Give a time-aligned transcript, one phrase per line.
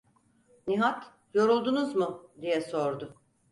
[0.67, 3.15] Nihat "Yoruldunuz mu?" diye sordu.